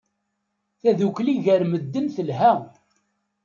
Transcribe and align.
Tadukli 0.81 1.35
gar 1.45 1.61
medden 1.71 2.07
telha. 2.15 2.51